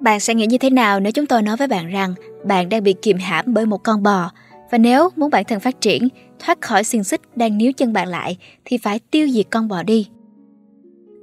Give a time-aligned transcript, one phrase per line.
[0.00, 2.82] Bạn sẽ nghĩ như thế nào nếu chúng tôi nói với bạn rằng bạn đang
[2.82, 4.30] bị kiềm hãm bởi một con bò
[4.70, 8.08] và nếu muốn bản thân phát triển, thoát khỏi xiềng xích đang níu chân bạn
[8.08, 10.08] lại thì phải tiêu diệt con bò đi.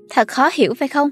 [0.09, 1.09] Thật khó hiểu phải không?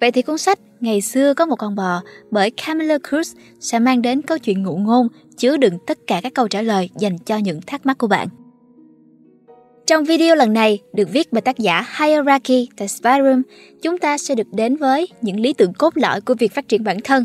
[0.00, 4.02] Vậy thì cuốn sách Ngày xưa có một con bò bởi Camilla Cruz sẽ mang
[4.02, 7.36] đến câu chuyện ngụ ngôn chứa đựng tất cả các câu trả lời dành cho
[7.36, 8.28] những thắc mắc của bạn.
[9.86, 13.42] Trong video lần này được viết bởi tác giả Hierarchy tại Spyroom,
[13.82, 16.84] chúng ta sẽ được đến với những lý tưởng cốt lõi của việc phát triển
[16.84, 17.24] bản thân.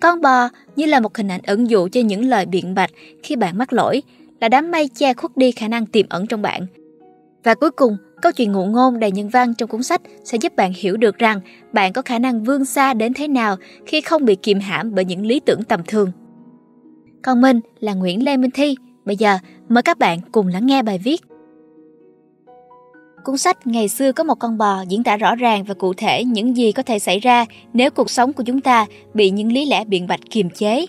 [0.00, 2.90] Con bò như là một hình ảnh ẩn dụ cho những lời biện bạch
[3.22, 4.02] khi bạn mắc lỗi,
[4.40, 6.66] là đám mây che khuất đi khả năng tiềm ẩn trong bạn.
[7.44, 10.56] Và cuối cùng, câu chuyện ngụ ngôn đầy nhân văn trong cuốn sách sẽ giúp
[10.56, 11.40] bạn hiểu được rằng
[11.72, 15.04] bạn có khả năng vươn xa đến thế nào khi không bị kìm hãm bởi
[15.04, 16.10] những lý tưởng tầm thường.
[17.22, 18.76] Còn mình là Nguyễn Lê Minh Thi.
[19.04, 19.38] Bây giờ,
[19.68, 21.22] mời các bạn cùng lắng nghe bài viết
[23.26, 26.24] Cuốn sách Ngày xưa có một con bò diễn tả rõ ràng và cụ thể
[26.24, 29.66] những gì có thể xảy ra nếu cuộc sống của chúng ta bị những lý
[29.66, 30.86] lẽ biện bạch kiềm chế.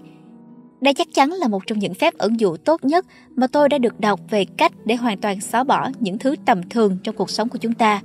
[0.81, 3.77] Đây chắc chắn là một trong những phép ẩn dụ tốt nhất mà tôi đã
[3.77, 7.29] được đọc về cách để hoàn toàn xóa bỏ những thứ tầm thường trong cuộc
[7.29, 8.01] sống của chúng ta.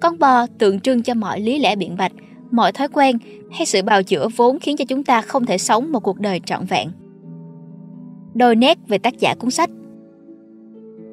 [0.00, 2.12] Con bò tượng trưng cho mọi lý lẽ biện bạch,
[2.50, 3.18] mọi thói quen
[3.52, 6.40] hay sự bào chữa vốn khiến cho chúng ta không thể sống một cuộc đời
[6.46, 6.88] trọn vẹn.
[8.34, 9.70] Đôi nét về tác giả cuốn sách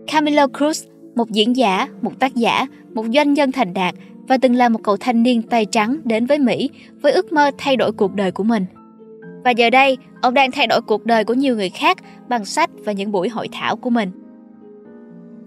[0.08, 3.96] Camilo Cruz một diễn giả, một tác giả, một doanh nhân thành đạt
[4.28, 6.70] và từng là một cậu thanh niên tay trắng đến với Mỹ
[7.02, 8.66] với ước mơ thay đổi cuộc đời của mình.
[9.44, 11.98] Và giờ đây, ông đang thay đổi cuộc đời của nhiều người khác
[12.30, 14.12] bằng sách và những buổi hội thảo của mình.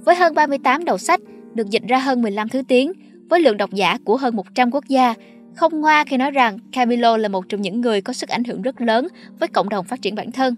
[0.05, 1.21] Với hơn 38 đầu sách,
[1.55, 2.93] được dịch ra hơn 15 thứ tiếng,
[3.31, 5.15] với lượng độc giả của hơn 100 quốc gia,
[5.55, 8.63] không ngoa khi nói rằng Camilo là một trong những người có sức ảnh hưởng
[8.63, 9.09] rất lớn
[9.41, 10.55] với cộng đồng phát triển bản thân.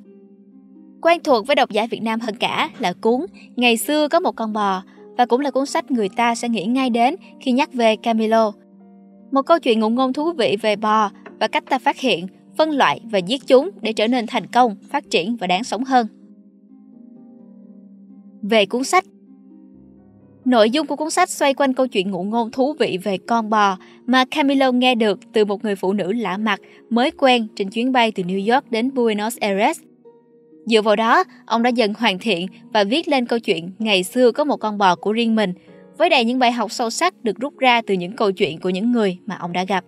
[1.03, 3.21] Quen thuộc với độc giả Việt Nam hơn cả là cuốn
[3.57, 4.83] Ngày xưa có một con bò
[5.17, 8.53] và cũng là cuốn sách người ta sẽ nghĩ ngay đến khi nhắc về Camilo.
[9.33, 12.71] Một câu chuyện ngụ ngôn thú vị về bò và cách ta phát hiện, phân
[12.71, 16.07] loại và giết chúng để trở nên thành công, phát triển và đáng sống hơn.
[18.43, 19.05] Về cuốn sách
[20.45, 23.51] Nội dung của cuốn sách xoay quanh câu chuyện ngụ ngôn thú vị về con
[23.51, 23.77] bò
[24.07, 26.61] mà Camilo nghe được từ một người phụ nữ lạ mặt
[26.91, 29.81] mới quen trên chuyến bay từ New York đến Buenos Aires–
[30.67, 34.33] Dựa vào đó, ông đã dần hoàn thiện và viết lên câu chuyện ngày xưa
[34.33, 35.53] có một con bò của riêng mình,
[35.99, 38.71] với đầy những bài học sâu sắc được rút ra từ những câu chuyện của
[38.71, 39.85] những người mà ông đã gặp.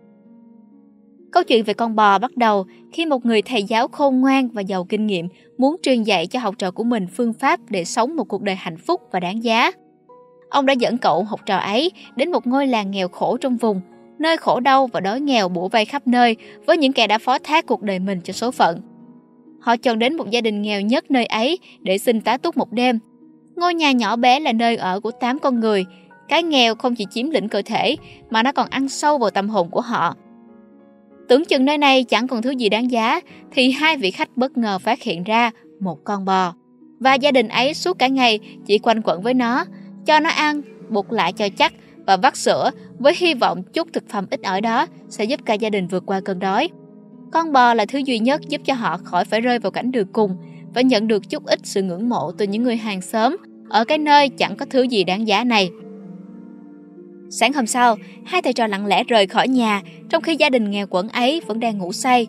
[1.33, 4.63] Câu chuyện về con bò bắt đầu khi một người thầy giáo khôn ngoan và
[4.63, 5.29] giàu kinh nghiệm
[5.59, 8.55] muốn truyền dạy cho học trò của mình phương pháp để sống một cuộc đời
[8.55, 9.73] hạnh phúc và đáng giá.
[10.51, 13.81] Ông đã dẫn cậu học trò ấy đến một ngôi làng nghèo khổ trong vùng,
[14.19, 16.37] nơi khổ đau và đói nghèo bủa vây khắp nơi
[16.67, 18.81] với những kẻ đã phó thác cuộc đời mình cho số phận.
[19.61, 22.73] Họ chọn đến một gia đình nghèo nhất nơi ấy để xin tá túc một
[22.73, 22.99] đêm.
[23.57, 25.85] Ngôi nhà nhỏ bé là nơi ở của 8 con người.
[26.29, 27.97] Cái nghèo không chỉ chiếm lĩnh cơ thể
[28.31, 30.15] mà nó còn ăn sâu vào tâm hồn của họ.
[31.29, 33.21] Tưởng chừng nơi này chẳng còn thứ gì đáng giá
[33.53, 36.55] thì hai vị khách bất ngờ phát hiện ra một con bò.
[37.01, 39.65] Và gia đình ấy suốt cả ngày chỉ quanh quẩn với nó,
[40.07, 41.73] cho nó ăn, buộc lại cho chắc
[42.07, 45.55] và vắt sữa với hy vọng chút thực phẩm ít ỏi đó sẽ giúp cả
[45.55, 46.69] gia đình vượt qua cơn đói.
[47.33, 50.09] Con bò là thứ duy nhất giúp cho họ khỏi phải rơi vào cảnh đường
[50.13, 50.37] cùng
[50.75, 53.37] và nhận được chút ít sự ngưỡng mộ từ những người hàng xóm
[53.69, 55.71] ở cái nơi chẳng có thứ gì đáng giá này.
[57.31, 60.71] Sáng hôm sau, hai thầy trò lặng lẽ rời khỏi nhà trong khi gia đình
[60.71, 62.27] nghèo quẩn ấy vẫn đang ngủ say.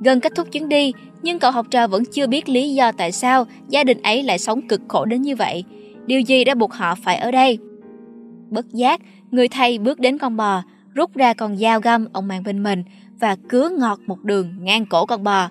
[0.00, 0.92] Gần kết thúc chuyến đi,
[1.22, 4.38] nhưng cậu học trò vẫn chưa biết lý do tại sao gia đình ấy lại
[4.38, 5.64] sống cực khổ đến như vậy.
[6.06, 7.58] Điều gì đã buộc họ phải ở đây?
[8.50, 10.62] Bất giác, người thầy bước đến con bò,
[10.94, 12.84] rút ra con dao găm ông mang bên mình
[13.20, 15.48] và cứa ngọt một đường ngang cổ con bò.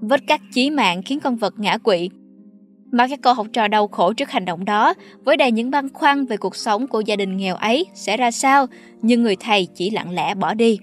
[0.00, 2.10] Vết cắt chí mạng khiến con vật ngã quỵ.
[2.92, 4.94] Mà các cô học trò đau khổ trước hành động đó,
[5.24, 8.30] với đầy những băn khoăn về cuộc sống của gia đình nghèo ấy sẽ ra
[8.30, 8.66] sao,
[9.02, 10.78] nhưng người thầy chỉ lặng lẽ bỏ đi.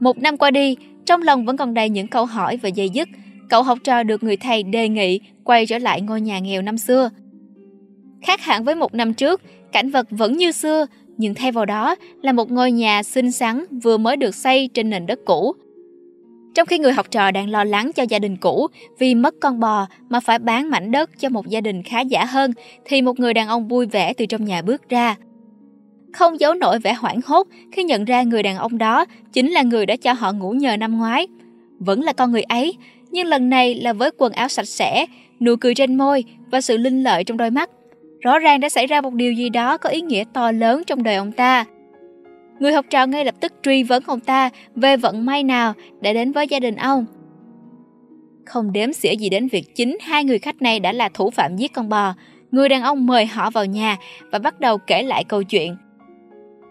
[0.00, 0.76] Một năm qua đi,
[1.06, 3.08] trong lòng vẫn còn đầy những câu hỏi và dây dứt,
[3.48, 6.78] cậu học trò được người thầy đề nghị quay trở lại ngôi nhà nghèo năm
[6.78, 7.10] xưa.
[8.22, 9.42] Khác hẳn với một năm trước,
[9.72, 10.86] cảnh vật vẫn như xưa,
[11.16, 14.90] nhưng thay vào đó là một ngôi nhà xinh xắn vừa mới được xây trên
[14.90, 15.54] nền đất cũ.
[16.54, 18.66] Trong khi người học trò đang lo lắng cho gia đình cũ
[18.98, 22.24] vì mất con bò mà phải bán mảnh đất cho một gia đình khá giả
[22.24, 22.52] hơn,
[22.84, 25.16] thì một người đàn ông vui vẻ từ trong nhà bước ra.
[26.12, 29.62] Không giấu nổi vẻ hoảng hốt khi nhận ra người đàn ông đó chính là
[29.62, 31.26] người đã cho họ ngủ nhờ năm ngoái.
[31.78, 32.74] Vẫn là con người ấy,
[33.10, 35.06] nhưng lần này là với quần áo sạch sẽ,
[35.40, 37.70] nụ cười trên môi và sự linh lợi trong đôi mắt.
[38.22, 41.02] Rõ ràng đã xảy ra một điều gì đó có ý nghĩa to lớn trong
[41.02, 41.64] đời ông ta.
[42.58, 46.12] Người học trò ngay lập tức truy vấn ông ta về vận may nào đã
[46.12, 47.06] đến với gia đình ông.
[48.46, 51.56] Không đếm xỉa gì đến việc chính hai người khách này đã là thủ phạm
[51.56, 52.14] giết con bò.
[52.50, 53.96] Người đàn ông mời họ vào nhà
[54.30, 55.76] và bắt đầu kể lại câu chuyện.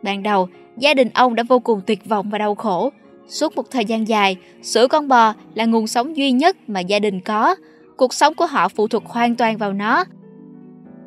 [0.04, 0.48] Ban đầu,
[0.78, 2.90] gia đình ông đã vô cùng tuyệt vọng và đau khổ.
[3.28, 7.00] Suốt một thời gian dài, sữa con bò là nguồn sống duy nhất mà gia
[7.00, 7.56] đình có.
[7.98, 10.04] Cuộc sống của họ phụ thuộc hoàn toàn vào nó.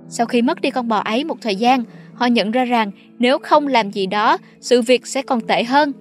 [0.09, 1.85] Sau khi mất đi con bò ấy một thời gian,
[2.15, 5.93] họ nhận ra rằng nếu không làm gì đó, sự việc sẽ còn tệ hơn.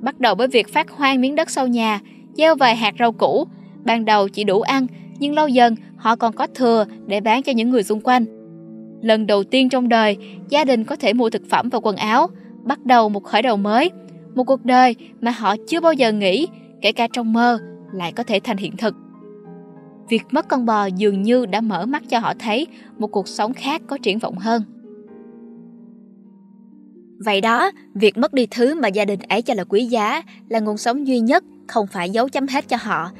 [0.00, 2.00] Bắt đầu với việc phát hoang miếng đất sau nhà,
[2.34, 3.46] gieo vài hạt rau củ.
[3.84, 4.86] Ban đầu chỉ đủ ăn,
[5.18, 8.24] nhưng lâu dần họ còn có thừa để bán cho những người xung quanh.
[9.02, 10.16] Lần đầu tiên trong đời,
[10.48, 12.28] gia đình có thể mua thực phẩm và quần áo,
[12.62, 13.90] bắt đầu một khởi đầu mới,
[14.34, 16.48] một cuộc đời mà họ chưa bao giờ nghĩ,
[16.82, 17.58] kể cả trong mơ,
[17.92, 18.94] lại có thể thành hiện thực.
[20.08, 22.66] Việc mất con bò dường như đã mở mắt cho họ thấy
[22.98, 24.62] một cuộc sống khác có triển vọng hơn.
[27.18, 30.60] Vậy đó, việc mất đi thứ mà gia đình ấy cho là quý giá là
[30.60, 33.10] nguồn sống duy nhất, không phải dấu chấm hết cho họ.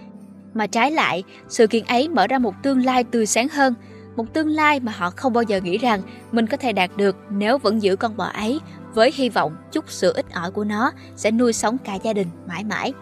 [0.54, 3.74] Mà trái lại, sự kiện ấy mở ra một tương lai tươi sáng hơn,
[4.16, 6.02] một tương lai mà họ không bao giờ nghĩ rằng
[6.32, 8.60] mình có thể đạt được nếu vẫn giữ con bò ấy
[8.94, 12.28] với hy vọng chút sự ít ỏi của nó sẽ nuôi sống cả gia đình
[12.46, 12.92] mãi mãi.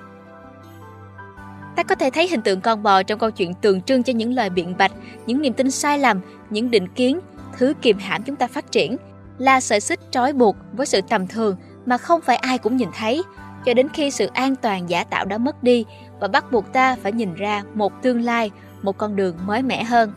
[1.76, 4.32] Ta có thể thấy hình tượng con bò trong câu chuyện tượng trưng cho những
[4.32, 4.93] lời biện bạch,
[5.26, 7.21] những niềm tin sai lầm, những định kiến,
[7.59, 8.97] thứ kiềm hãm chúng ta phát triển,
[9.38, 11.56] là sợi xích trói buộc với sự tầm thường
[11.87, 13.23] mà không phải ai cũng nhìn thấy,
[13.65, 15.85] cho đến khi sự an toàn giả tạo đã mất đi
[16.21, 18.50] và bắt buộc ta phải nhìn ra một tương lai,
[18.82, 20.12] một con đường mới mẻ hơn.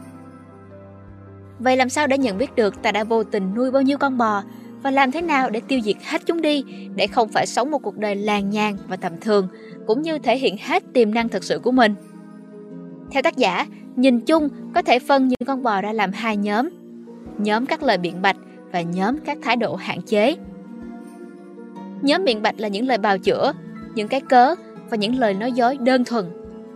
[1.60, 4.18] Vậy làm sao để nhận biết được ta đã vô tình nuôi bao nhiêu con
[4.18, 4.44] bò?
[4.82, 6.64] Và làm thế nào để tiêu diệt hết chúng đi
[6.96, 9.48] để không phải sống một cuộc đời làng nhàn và tầm thường
[9.88, 11.96] cũng như thể hiện hết tiềm năng thực sự của mình.
[13.12, 13.66] Theo tác giả,
[13.96, 16.70] nhìn chung có thể phân những con bò ra làm hai nhóm.
[17.38, 18.38] Nhóm các lời biện bạch
[18.72, 20.36] và nhóm các thái độ hạn chế.
[22.02, 23.54] Nhóm biện bạch là những lời bào chữa,
[23.96, 24.56] những cái cớ
[24.90, 26.26] và những lời nói dối đơn thuần.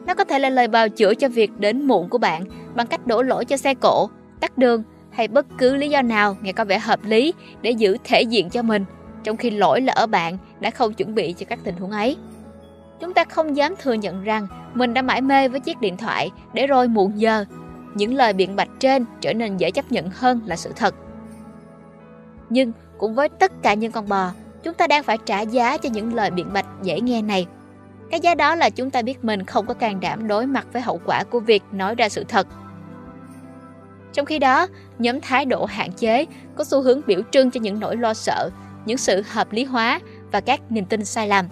[0.07, 2.43] Nó có thể là lời bào chữa cho việc đến muộn của bạn
[2.75, 4.09] bằng cách đổ lỗi cho xe cộ,
[4.39, 7.97] tắt đường hay bất cứ lý do nào nghe có vẻ hợp lý để giữ
[8.03, 8.85] thể diện cho mình,
[9.23, 12.17] trong khi lỗi là ở bạn đã không chuẩn bị cho các tình huống ấy.
[12.99, 16.29] Chúng ta không dám thừa nhận rằng mình đã mãi mê với chiếc điện thoại
[16.53, 17.45] để rồi muộn giờ.
[17.95, 20.95] Những lời biện bạch trên trở nên dễ chấp nhận hơn là sự thật.
[22.49, 24.31] Nhưng cũng với tất cả những con bò,
[24.63, 27.45] chúng ta đang phải trả giá cho những lời biện bạch dễ nghe này.
[28.11, 30.81] Cái giá đó là chúng ta biết mình không có can đảm đối mặt với
[30.81, 32.47] hậu quả của việc nói ra sự thật
[34.13, 34.67] trong khi đó,
[34.99, 36.25] nhóm thái độ hạn chế
[36.55, 38.49] có xu hướng biểu trưng cho những nỗi lo sợ,
[38.85, 39.99] những sự hợp lý hóa
[40.31, 41.45] và các niềm tin sai lầm.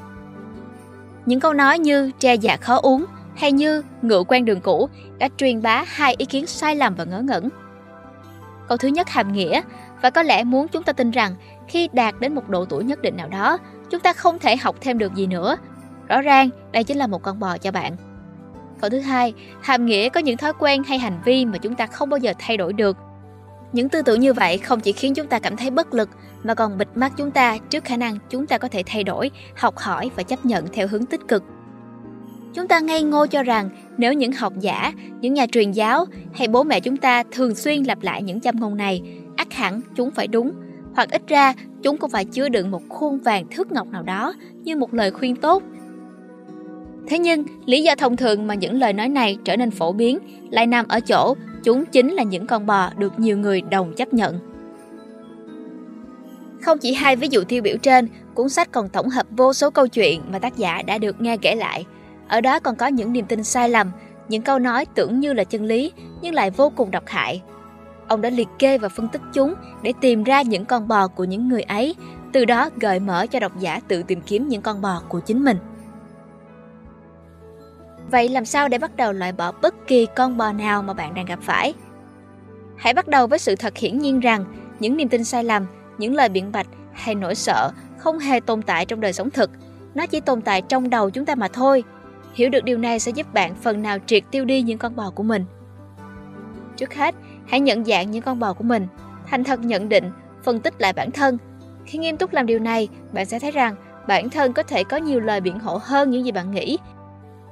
[1.26, 5.30] Những câu nói như tre già khó uống hay như ngựa quen đường cũ đã
[5.38, 7.50] truyền bá hai ý kiến sai lầm và ngớ ngẩn.
[8.68, 9.62] Câu thứ nhất hàm nghĩa
[10.02, 11.36] và có lẽ muốn chúng ta tin rằng
[11.68, 13.58] khi đạt đến một độ tuổi nhất định nào đó,
[13.90, 15.58] chúng ta không thể học thêm được gì nữa.
[16.08, 17.96] Rõ ràng, đây chính là một con bò cho bạn.
[18.82, 21.86] Câu thứ hai, hàm nghĩa có những thói quen hay hành vi mà chúng ta
[21.86, 22.98] không bao giờ thay đổi được.
[23.74, 26.10] Những tư tưởng như vậy không chỉ khiến chúng ta cảm thấy bất lực
[26.44, 29.32] mà còn bịt mắt chúng ta trước khả năng chúng ta có thể thay đổi,
[29.56, 31.44] học hỏi và chấp nhận theo hướng tích cực.
[32.54, 36.48] Chúng ta ngây ngô cho rằng nếu những học giả, những nhà truyền giáo hay
[36.48, 39.02] bố mẹ chúng ta thường xuyên lặp lại những châm ngôn này,
[39.38, 40.52] ắt hẳn chúng phải đúng,
[40.96, 41.54] hoặc ít ra
[41.84, 44.34] chúng cũng phải chứa đựng một khuôn vàng thước ngọc nào đó
[44.64, 45.64] như một lời khuyên tốt
[47.10, 50.20] Thế nhưng, lý do thông thường mà những lời nói này trở nên phổ biến
[50.52, 54.14] lại nằm ở chỗ chúng chính là những con bò được nhiều người đồng chấp
[54.14, 54.40] nhận.
[56.62, 59.70] Không chỉ hai ví dụ tiêu biểu trên, cuốn sách còn tổng hợp vô số
[59.70, 61.86] câu chuyện mà tác giả đã được nghe kể lại.
[62.28, 63.92] Ở đó còn có những niềm tin sai lầm,
[64.30, 67.42] những câu nói tưởng như là chân lý nhưng lại vô cùng độc hại.
[68.08, 71.24] Ông đã liệt kê và phân tích chúng để tìm ra những con bò của
[71.24, 71.96] những người ấy,
[72.34, 75.44] từ đó gợi mở cho độc giả tự tìm kiếm những con bò của chính
[75.44, 75.58] mình.
[78.12, 81.14] Vậy làm sao để bắt đầu loại bỏ bất kỳ con bò nào mà bạn
[81.14, 81.74] đang gặp phải?
[82.78, 84.46] Hãy bắt đầu với sự thật hiển nhiên rằng
[84.80, 85.66] những niềm tin sai lầm,
[85.98, 89.52] những lời biện bạch hay nỗi sợ không hề tồn tại trong đời sống thực.
[89.96, 91.84] Nó chỉ tồn tại trong đầu chúng ta mà thôi.
[92.34, 95.12] Hiểu được điều này sẽ giúp bạn phần nào triệt tiêu đi những con bò
[95.16, 95.46] của mình.
[96.78, 97.16] Trước hết,
[97.48, 98.88] hãy nhận dạng những con bò của mình,
[99.28, 100.12] thành thật nhận định,
[100.44, 101.38] phân tích lại bản thân.
[101.86, 103.76] Khi nghiêm túc làm điều này, bạn sẽ thấy rằng
[104.08, 106.78] bản thân có thể có nhiều lời biện hộ hơn những gì bạn nghĩ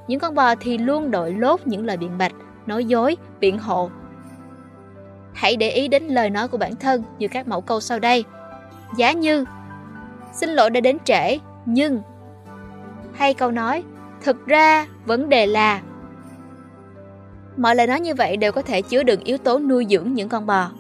[0.08, 2.34] những con bò thì luôn đội lốt những lời biện bạch,
[2.66, 3.90] nói dối, biện hộ.
[5.34, 8.24] Hãy để ý đến lời nói của bản thân như các mẫu câu sau đây.
[8.98, 9.46] Giá như
[10.34, 12.02] Xin lỗi đã đến trễ, nhưng
[13.14, 13.84] Hay câu nói
[14.24, 15.82] Thực ra, vấn đề là
[17.58, 20.30] Mọi lời nói như vậy đều có thể chứa đựng yếu tố nuôi dưỡng những
[20.30, 20.72] con bò.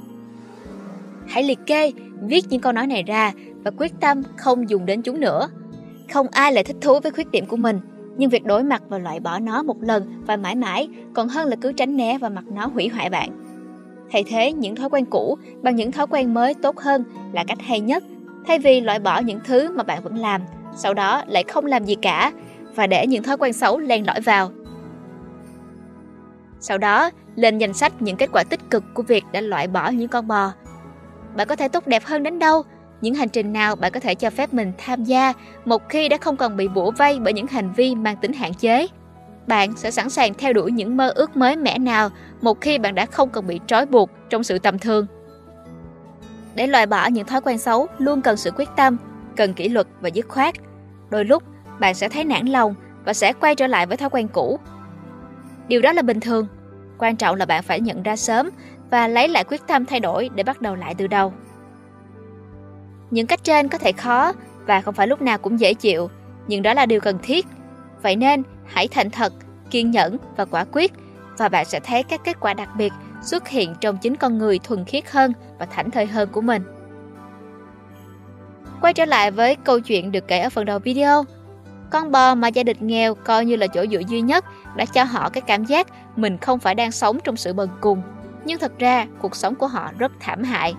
[1.27, 1.91] Hãy liệt kê,
[2.22, 5.50] viết những câu nói này ra và quyết tâm không dùng đến chúng nữa.
[6.13, 7.79] Không ai lại thích thú với khuyết điểm của mình,
[8.17, 11.47] nhưng việc đối mặt và loại bỏ nó một lần và mãi mãi còn hơn
[11.47, 13.29] là cứ tránh né và mặc nó hủy hoại bạn.
[14.12, 17.62] Thay thế những thói quen cũ bằng những thói quen mới tốt hơn là cách
[17.62, 18.03] hay nhất.
[18.45, 20.41] Thay vì loại bỏ những thứ mà bạn vẫn làm,
[20.75, 22.31] sau đó lại không làm gì cả,
[22.75, 24.51] và để những thói quen xấu len lỏi vào.
[26.59, 29.89] Sau đó, lên danh sách những kết quả tích cực của việc đã loại bỏ
[29.89, 30.51] những con bò.
[31.36, 32.63] Bạn có thể tốt đẹp hơn đến đâu,
[33.01, 35.33] những hành trình nào bạn có thể cho phép mình tham gia
[35.65, 38.53] một khi đã không còn bị bủa vây bởi những hành vi mang tính hạn
[38.53, 38.87] chế.
[39.47, 42.09] Bạn sẽ sẵn sàng theo đuổi những mơ ước mới mẻ nào
[42.41, 45.07] một khi bạn đã không còn bị trói buộc trong sự tầm thường.
[46.55, 48.97] Để loại bỏ những thói quen xấu luôn cần sự quyết tâm,
[49.35, 50.55] cần kỷ luật và dứt khoát.
[51.09, 51.43] Đôi lúc,
[51.79, 52.75] bạn sẽ thấy nản lòng
[53.05, 54.59] và sẽ quay trở lại với thói quen cũ.
[55.67, 56.47] Điều đó là bình thường.
[56.97, 58.49] Quan trọng là bạn phải nhận ra sớm
[58.89, 61.33] và lấy lại quyết tâm thay đổi để bắt đầu lại từ đầu.
[63.11, 64.33] Những cách trên có thể khó
[64.65, 66.09] và không phải lúc nào cũng dễ chịu,
[66.47, 67.45] nhưng đó là điều cần thiết.
[68.01, 69.33] Vậy nên, hãy thành thật,
[69.71, 70.91] kiên nhẫn và quả quyết
[71.37, 74.59] và bạn sẽ thấy các kết quả đặc biệt xuất hiện trong chính con người
[74.59, 76.63] thuần khiết hơn và thảnh thơi hơn của mình.
[78.81, 81.25] Quay trở lại với câu chuyện được kể ở phần đầu video.
[81.89, 84.45] Con bò mà gia đình nghèo coi như là chỗ dựa duy nhất
[84.75, 88.01] đã cho họ cái cảm giác mình không phải đang sống trong sự bần cùng.
[88.45, 90.75] Nhưng thật ra, cuộc sống của họ rất thảm hại.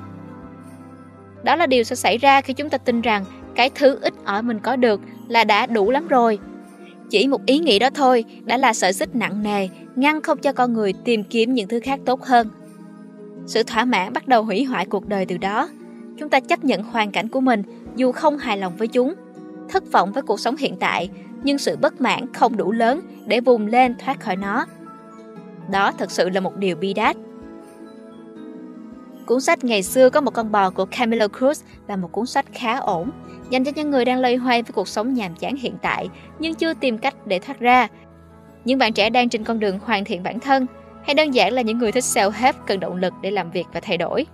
[1.42, 4.42] Đó là điều sẽ xảy ra khi chúng ta tin rằng cái thứ ít ỏi
[4.42, 6.38] mình có được là đã đủ lắm rồi.
[7.10, 10.52] Chỉ một ý nghĩ đó thôi đã là sợi xích nặng nề, ngăn không cho
[10.52, 12.48] con người tìm kiếm những thứ khác tốt hơn.
[13.46, 15.68] Sự thỏa mãn bắt đầu hủy hoại cuộc đời từ đó.
[16.18, 17.62] Chúng ta chấp nhận hoàn cảnh của mình
[17.96, 19.14] dù không hài lòng với chúng,
[19.68, 21.08] thất vọng với cuộc sống hiện tại,
[21.42, 24.66] nhưng sự bất mãn không đủ lớn để vùng lên thoát khỏi nó.
[25.70, 27.16] Đó thật sự là một điều bi đát.
[29.28, 32.46] Cuốn sách ngày xưa có một con bò của Camilo Cruz là một cuốn sách
[32.52, 33.10] khá ổn,
[33.50, 36.08] dành cho những người đang loay hoay với cuộc sống nhàm chán hiện tại
[36.38, 37.88] nhưng chưa tìm cách để thoát ra.
[38.64, 40.66] Những bạn trẻ đang trên con đường hoàn thiện bản thân
[41.04, 43.80] hay đơn giản là những người thích self-help cần động lực để làm việc và
[43.80, 44.26] thay đổi.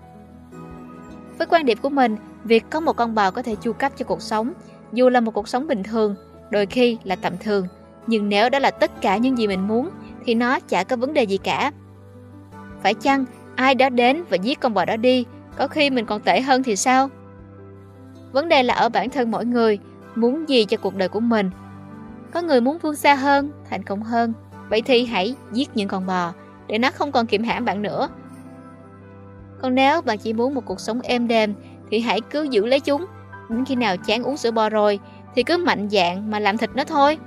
[1.39, 4.05] Với quan điểm của mình, việc có một con bò có thể chu cấp cho
[4.05, 4.53] cuộc sống,
[4.93, 6.15] dù là một cuộc sống bình thường,
[6.51, 7.67] đôi khi là tầm thường,
[8.07, 9.91] nhưng nếu đó là tất cả những gì mình muốn
[10.25, 11.73] thì nó chả có vấn đề gì cả.
[12.83, 13.25] Phải chăng
[13.57, 15.25] ai đó đến và giết con bò đó đi,
[15.57, 17.09] có khi mình còn tệ hơn thì sao?
[18.33, 19.79] Vấn đề là ở bản thân mỗi người,
[20.15, 21.51] muốn gì cho cuộc đời của mình.
[22.33, 24.33] Có người muốn vươn xa hơn, thành công hơn,
[24.71, 26.33] vậy thì hãy giết những con bò
[26.67, 28.09] để nó không còn kiềm hãm bạn nữa.
[29.63, 31.55] Còn nếu bạn chỉ muốn một cuộc sống êm đềm
[31.91, 33.07] thì hãy cứ giữ lấy chúng.
[33.49, 34.99] Đến khi nào chán uống sữa bò rồi
[35.35, 37.19] thì cứ mạnh dạn mà làm thịt nó thôi.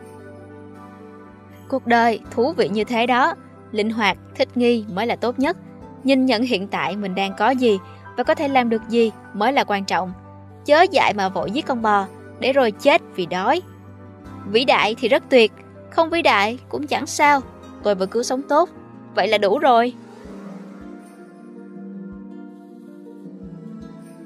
[1.67, 3.36] Cuộc đời thú vị như thế đó,
[3.72, 5.57] linh hoạt, thích nghi mới là tốt nhất.
[6.04, 7.80] Nhìn nhận hiện tại mình đang có gì
[8.18, 10.13] và có thể làm được gì mới là quan trọng.
[10.66, 12.06] Chớ dại mà vội giết con bò
[12.39, 13.62] để rồi chết vì đói.
[14.51, 15.51] Vĩ đại thì rất tuyệt,
[15.89, 17.42] không vĩ đại cũng chẳng sao,
[17.84, 18.70] tôi vẫn cứ sống tốt,
[19.16, 19.94] vậy là đủ rồi.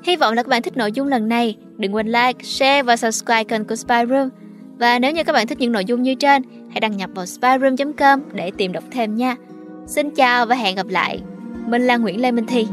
[0.04, 1.58] Hy vọng là các bạn thích nội dung lần này.
[1.78, 4.30] Đừng quên like, share và subscribe kênh của Spy Room.
[4.78, 7.26] Và nếu như các bạn thích những nội dung như trên, hãy đăng nhập vào
[7.26, 9.36] spyroom.com để tìm đọc thêm nha.
[9.88, 11.22] Xin chào và hẹn gặp lại.
[11.72, 12.68] Mình là Nguyễn Lê Minh Thi.